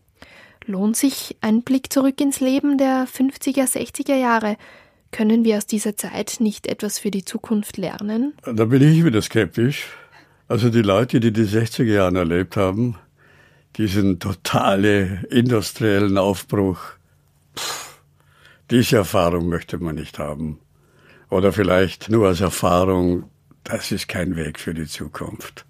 Lohnt 0.69 0.99
sich 0.99 1.35
ein 1.41 1.63
Blick 1.63 1.91
zurück 1.91 2.21
ins 2.21 2.41
Leben 2.41 2.77
der 2.77 3.09
50er, 3.09 3.65
60er 3.65 4.15
Jahre? 4.15 4.59
Können 5.11 5.43
wir 5.43 5.57
aus 5.57 5.65
dieser 5.65 5.97
Zeit 5.97 6.37
nicht 6.41 6.67
etwas 6.67 6.99
für 6.99 7.11
die 7.11 7.25
Zukunft 7.25 7.79
lernen? 7.79 8.35
Da 8.45 8.67
bin 8.67 8.83
ich 8.83 9.03
wieder 9.03 9.23
skeptisch. 9.23 9.87
Also 10.47 10.69
die 10.69 10.83
Leute, 10.83 11.21
die 11.21 11.33
die 11.33 11.47
60er 11.47 11.85
Jahre 11.85 12.19
erlebt 12.19 12.59
haben, 12.59 12.97
diesen 13.77 14.19
totale 14.19 15.25
industriellen 15.31 16.19
Aufbruch, 16.19 16.81
pff, 17.57 18.01
diese 18.71 18.97
Erfahrung 18.99 19.49
möchte 19.49 19.79
man 19.79 19.95
nicht 19.95 20.19
haben. 20.19 20.59
Oder 21.31 21.55
vielleicht 21.55 22.11
nur 22.11 22.29
als 22.29 22.43
Erfahrung, 22.43 23.25
das 23.65 23.91
ist 23.91 24.07
kein 24.07 24.37
Weg 24.37 24.61
für 24.61 24.75
die 24.75 24.87
Zukunft. 24.87 25.65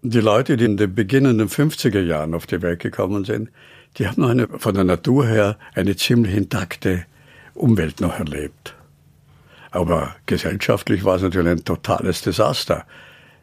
Die 0.00 0.20
Leute, 0.20 0.56
die 0.56 0.64
in 0.64 0.78
den 0.78 0.94
beginnenden 0.94 1.50
50er 1.50 2.00
Jahren 2.00 2.32
auf 2.32 2.46
die 2.46 2.62
Welt 2.62 2.80
gekommen 2.80 3.26
sind, 3.26 3.50
die 3.98 4.08
haben 4.08 4.24
eine, 4.24 4.48
von 4.48 4.74
der 4.74 4.84
Natur 4.84 5.26
her 5.26 5.56
eine 5.74 5.96
ziemlich 5.96 6.34
intakte 6.34 7.06
Umwelt 7.54 8.00
noch 8.00 8.18
erlebt. 8.18 8.74
Aber 9.70 10.14
gesellschaftlich 10.26 11.04
war 11.04 11.16
es 11.16 11.22
natürlich 11.22 11.50
ein 11.50 11.64
totales 11.64 12.22
Desaster. 12.22 12.84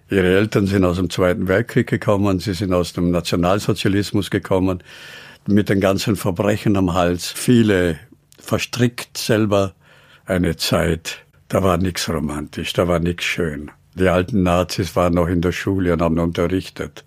Ihre 0.09 0.27
Eltern 0.27 0.67
sind 0.67 0.83
aus 0.83 0.97
dem 0.97 1.09
Zweiten 1.09 1.47
Weltkrieg 1.47 1.87
gekommen, 1.87 2.39
sie 2.39 2.53
sind 2.53 2.73
aus 2.73 2.93
dem 2.93 3.11
Nationalsozialismus 3.11 4.29
gekommen, 4.29 4.83
mit 5.47 5.69
den 5.69 5.79
ganzen 5.79 6.15
Verbrechen 6.15 6.75
am 6.75 6.93
Hals, 6.93 7.27
viele 7.27 7.97
verstrickt 8.37 9.17
selber. 9.17 9.73
Eine 10.25 10.55
Zeit, 10.55 11.25
da 11.47 11.63
war 11.63 11.77
nichts 11.77 12.07
romantisch, 12.07 12.73
da 12.73 12.87
war 12.87 12.99
nichts 12.99 13.25
schön. 13.25 13.71
Die 13.95 14.07
alten 14.07 14.43
Nazis 14.43 14.95
waren 14.95 15.13
noch 15.13 15.27
in 15.27 15.41
der 15.41 15.51
Schule 15.51 15.93
und 15.93 16.01
haben 16.01 16.19
unterrichtet 16.19 17.03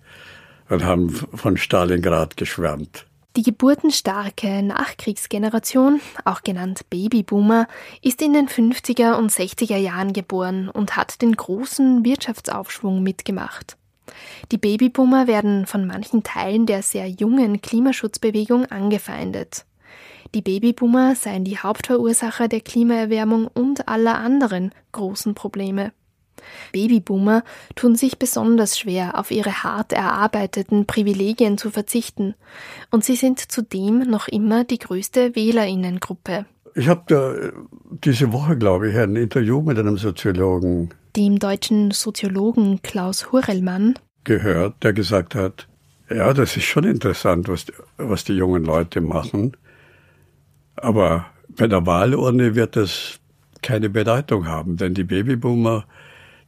und 0.69 0.83
haben 0.83 1.09
von 1.09 1.57
Stalingrad 1.57 2.37
geschwärmt. 2.37 3.05
Die 3.35 3.43
geburtenstarke 3.43 4.63
Nachkriegsgeneration, 4.63 5.99
auch 6.23 6.41
genannt 6.41 6.89
Babyboomer, 6.89 7.67
ist 8.01 8.21
in 8.21 8.31
den 8.31 8.47
50er 8.47 9.17
und 9.17 9.29
60er 9.29 9.75
Jahren 9.75 10.13
geboren 10.13 10.69
und 10.69 10.95
hat 10.95 11.21
den 11.21 11.35
großen 11.35 12.05
Wirtschaftsaufschwung 12.05 13.03
mitgemacht. 13.03 13.75
Die 14.53 14.57
Babyboomer 14.57 15.27
werden 15.27 15.65
von 15.65 15.85
manchen 15.85 16.23
Teilen 16.23 16.65
der 16.65 16.81
sehr 16.81 17.09
jungen 17.09 17.61
Klimaschutzbewegung 17.61 18.67
angefeindet. 18.67 19.65
Die 20.33 20.41
Babyboomer 20.41 21.15
seien 21.15 21.43
die 21.43 21.57
Hauptverursacher 21.57 22.47
der 22.47 22.61
Klimaerwärmung 22.61 23.47
und 23.47 23.89
aller 23.89 24.15
anderen 24.15 24.71
großen 24.93 25.35
Probleme. 25.35 25.91
Babyboomer 26.71 27.43
tun 27.75 27.95
sich 27.95 28.19
besonders 28.19 28.77
schwer, 28.77 29.17
auf 29.19 29.31
ihre 29.31 29.63
hart 29.63 29.93
erarbeiteten 29.93 30.85
Privilegien 30.85 31.57
zu 31.57 31.69
verzichten, 31.71 32.35
und 32.91 33.03
sie 33.03 33.15
sind 33.15 33.39
zudem 33.39 33.99
noch 33.99 34.27
immer 34.27 34.63
die 34.63 34.79
größte 34.79 35.35
Wählerinnengruppe. 35.35 36.45
Ich 36.75 36.89
habe 36.89 37.03
da 37.07 37.33
diese 38.03 38.33
Woche, 38.33 38.57
glaube 38.57 38.89
ich, 38.89 38.97
ein 38.97 39.15
Interview 39.15 39.61
mit 39.61 39.79
einem 39.79 39.97
Soziologen, 39.97 40.93
dem 41.15 41.39
deutschen 41.39 41.91
Soziologen 41.91 42.81
Klaus 42.81 43.31
Hurrellmann, 43.31 43.95
gehört, 44.25 44.83
der 44.83 44.93
gesagt 44.93 45.35
hat, 45.35 45.67
ja, 46.09 46.33
das 46.33 46.57
ist 46.57 46.65
schon 46.65 46.83
interessant, 46.83 47.47
was, 47.47 47.65
was 47.97 48.25
die 48.25 48.33
jungen 48.33 48.65
Leute 48.65 49.01
machen, 49.01 49.55
aber 50.75 51.27
bei 51.49 51.67
der 51.67 51.85
Wahlurne 51.85 52.55
wird 52.55 52.75
das 52.75 53.19
keine 53.61 53.89
Bedeutung 53.89 54.47
haben, 54.47 54.77
denn 54.77 54.93
die 54.93 55.03
Babyboomer 55.03 55.85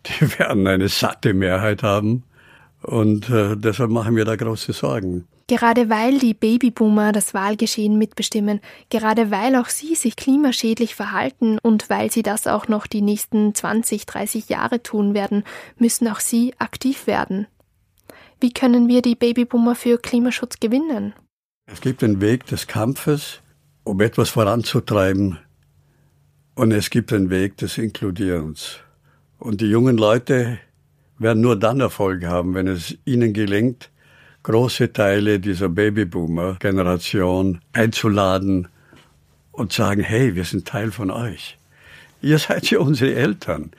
die 0.19 0.39
werden 0.39 0.67
eine 0.67 0.89
satte 0.89 1.33
Mehrheit 1.33 1.83
haben. 1.83 2.23
Und 2.83 3.29
äh, 3.29 3.55
deshalb 3.57 3.89
machen 3.89 4.15
wir 4.15 4.25
da 4.25 4.35
große 4.35 4.71
Sorgen. 4.73 5.27
Gerade 5.47 5.89
weil 5.89 6.19
die 6.19 6.33
Babyboomer 6.33 7.13
das 7.13 7.33
Wahlgeschehen 7.33 7.97
mitbestimmen, 7.97 8.59
gerade 8.89 9.31
weil 9.31 9.55
auch 9.55 9.69
sie 9.69 9.95
sich 9.95 10.17
klimaschädlich 10.17 10.93
verhalten 10.93 11.57
und 11.59 11.89
weil 11.89 12.11
sie 12.11 12.21
das 12.21 12.47
auch 12.47 12.67
noch 12.67 12.85
die 12.85 13.01
nächsten 13.01 13.55
20, 13.55 14.05
30 14.05 14.49
Jahre 14.49 14.83
tun 14.83 15.13
werden, 15.13 15.43
müssen 15.77 16.07
auch 16.09 16.19
sie 16.19 16.53
aktiv 16.59 17.07
werden. 17.07 17.47
Wie 18.41 18.51
können 18.51 18.89
wir 18.89 19.01
die 19.01 19.15
Babyboomer 19.15 19.75
für 19.75 19.97
Klimaschutz 19.97 20.59
gewinnen? 20.59 21.13
Es 21.65 21.79
gibt 21.81 22.03
einen 22.03 22.19
Weg 22.21 22.45
des 22.47 22.67
Kampfes, 22.67 23.41
um 23.83 24.01
etwas 24.01 24.29
voranzutreiben, 24.29 25.39
und 26.55 26.71
es 26.71 26.89
gibt 26.89 27.13
einen 27.13 27.29
Weg 27.29 27.57
des 27.57 27.77
Inkludierens. 27.77 28.79
Und 29.39 29.61
die 29.61 29.69
jungen 29.69 29.97
Leute 29.97 30.59
werden 31.19 31.41
nur 31.41 31.57
dann 31.57 31.79
Erfolg 31.79 32.25
haben, 32.25 32.53
wenn 32.53 32.67
es 32.67 32.97
ihnen 33.05 33.33
gelingt, 33.33 33.89
große 34.43 34.93
Teile 34.93 35.39
dieser 35.39 35.69
Babyboomer-Generation 35.69 37.59
einzuladen 37.73 38.67
und 39.51 39.73
sagen, 39.73 40.01
hey, 40.01 40.35
wir 40.35 40.43
sind 40.43 40.67
Teil 40.67 40.91
von 40.91 41.11
euch. 41.11 41.57
Ihr 42.21 42.39
seid 42.39 42.69
ja 42.69 42.79
unsere 42.79 43.13
Eltern. 43.13 43.71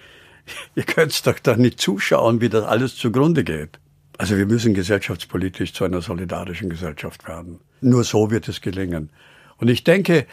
Ihr 0.74 0.84
könnt 0.84 1.26
doch 1.26 1.38
da 1.38 1.56
nicht 1.56 1.80
zuschauen, 1.80 2.40
wie 2.40 2.48
das 2.48 2.64
alles 2.64 2.96
zugrunde 2.96 3.44
geht. 3.44 3.78
Also 4.16 4.36
wir 4.36 4.46
müssen 4.46 4.74
gesellschaftspolitisch 4.74 5.72
zu 5.72 5.84
einer 5.84 6.02
solidarischen 6.02 6.70
Gesellschaft 6.70 7.28
werden. 7.28 7.60
Nur 7.80 8.04
so 8.04 8.30
wird 8.30 8.48
es 8.48 8.60
gelingen. 8.60 9.10
Und 9.58 9.68
ich 9.68 9.84
denke, 9.84 10.26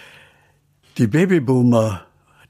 die 0.98 1.08
Babyboomer 1.08 2.06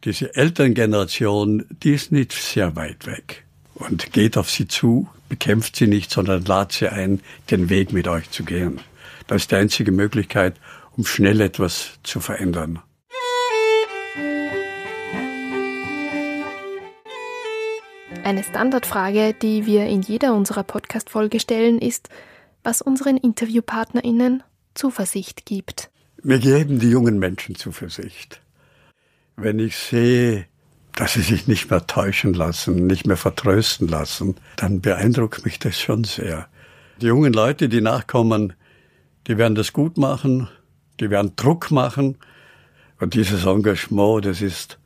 diese 0.06 0.36
Elterngeneration, 0.36 1.66
die 1.84 1.94
ist 1.94 2.12
nicht 2.12 2.32
sehr 2.32 2.76
weit 2.76 3.08
weg 3.08 3.44
und 3.74 4.14
geht 4.14 4.38
auf 4.38 4.50
sie 4.50 4.68
zu, 4.68 5.10
bekämpft 5.30 5.76
sie 5.76 5.88
nicht, 5.88 6.12
sondern 6.12 6.46
lad 6.46 6.72
sie 6.72 6.88
ein, 6.88 7.22
den 7.50 7.70
Weg 7.70 7.92
mit 7.92 8.08
euch 8.08 8.30
zu 8.30 8.44
gehen. 8.44 8.80
Das 9.28 9.44
ist 9.44 9.52
die 9.52 9.56
einzige 9.56 9.92
Möglichkeit, 9.92 10.56
um 10.96 11.06
schnell 11.06 11.42
etwas 11.42 11.94
zu 12.04 12.20
verändern. 12.20 12.80
Eine 18.24 18.44
Standardfrage, 18.44 19.36
die 19.40 19.66
wir 19.66 19.86
in 19.88 20.02
jeder 20.02 20.34
unserer 20.34 20.64
Podcast-Folge 20.64 21.40
stellen, 21.40 21.80
ist, 21.80 22.10
was 22.64 22.82
unseren 22.82 23.18
InterviewpartnerInnen 23.18 24.44
Zuversicht 24.74 25.46
gibt. 25.46 25.90
Wir 26.24 26.40
geben 26.40 26.80
die 26.80 26.90
jungen 26.90 27.20
Menschen 27.20 27.56
Zuversicht 27.56 28.42
wenn 29.38 29.60
ich 29.60 29.76
sehe, 29.76 30.46
dass 30.94 31.14
sie 31.14 31.22
sich 31.22 31.48
nicht 31.48 31.70
mehr 31.70 31.86
täuschen 31.88 32.34
lassen, 32.34 32.88
nicht 32.88 33.06
mehr 33.06 33.18
vertrösten 33.18 33.88
lassen, 33.88 34.36
dann 34.56 34.82
beeindruckt 34.82 35.44
mich 35.46 35.60
das 35.60 35.80
schon 35.80 36.06
sehr. 36.06 36.48
Die 37.02 37.08
jungen 37.08 37.34
Leute, 37.34 37.68
die 37.68 37.82
nachkommen, 37.82 38.54
die 39.28 39.38
werden 39.38 39.56
das 39.56 39.74
gut 39.74 39.98
machen, 39.98 40.48
die 41.00 41.10
werden 41.10 41.34
Druck 41.36 41.72
machen. 41.72 42.18
Und 43.00 43.14
dieses 43.14 43.46
Engagement, 43.46 44.26
das 44.26 44.42
ist 44.42 44.80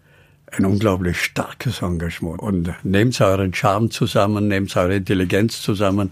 ein 0.51 0.65
unglaublich 0.65 1.21
starkes 1.21 1.83
Engagement. 1.83 2.41
Und 2.41 2.73
nehmt 2.83 3.21
euren 3.21 3.53
Charme 3.53 3.91
zusammen, 3.91 4.47
nehmt 4.47 4.75
eure 4.75 4.95
Intelligenz 4.95 5.62
zusammen, 5.62 6.12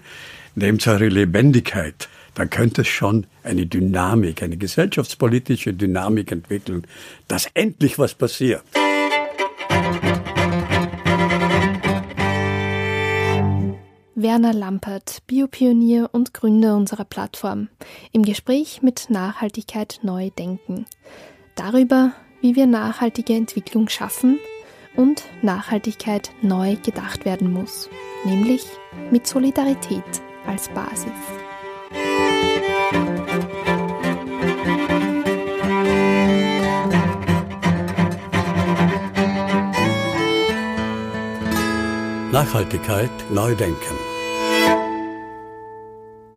nehmt 0.54 0.86
eure 0.88 1.08
Lebendigkeit 1.08 2.08
dann 2.38 2.52
könnte 2.52 2.82
es 2.82 2.88
schon 2.88 3.26
eine 3.44 3.66
Dynamik, 3.66 4.44
eine 4.44 4.58
gesellschaftspolitische 4.58 5.74
Dynamik 5.74 6.32
entwickeln, 6.32 6.86
dass 7.28 7.48
endlich 7.56 7.98
was 7.98 8.14
passiert. 8.14 8.62
Werner 14.14 14.54
Lampert, 14.54 15.24
Biopionier 15.26 16.10
und 16.12 16.36
Gründer 16.36 16.76
unserer 16.76 17.06
Plattform, 17.06 17.70
im 18.12 18.22
Gespräch 18.22 18.82
mit 18.84 19.10
Nachhaltigkeit 19.10 20.00
neu 20.04 20.30
denken. 20.30 20.86
Darüber, 21.56 22.12
wie 22.42 22.56
wir 22.56 22.68
nachhaltige 22.68 23.34
Entwicklung 23.34 23.90
schaffen 23.90 24.38
und 24.96 25.24
Nachhaltigkeit 25.42 26.32
neu 26.44 26.76
gedacht 26.76 27.26
werden 27.26 27.52
muss, 27.52 27.90
nämlich 28.26 28.64
mit 29.12 29.26
Solidarität 29.26 30.04
als 30.46 30.70
Basis. 30.70 31.47
Nachhaltigkeit 42.38 43.32
neu 43.32 43.56
denken. 43.56 44.07